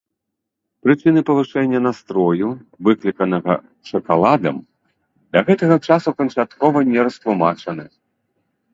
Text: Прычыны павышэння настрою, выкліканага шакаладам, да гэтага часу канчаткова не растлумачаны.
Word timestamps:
Прычыны 0.85 1.21
павышэння 1.29 1.79
настрою, 1.87 2.47
выкліканага 2.89 3.53
шакаладам, 3.93 4.57
да 5.35 5.39
гэтага 5.53 5.75
часу 5.93 6.09
канчаткова 6.23 6.77
не 6.93 6.99
растлумачаны. 7.09 7.85